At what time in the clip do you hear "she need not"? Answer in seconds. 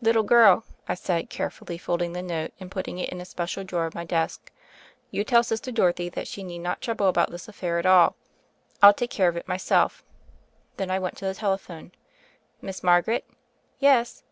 6.28-6.80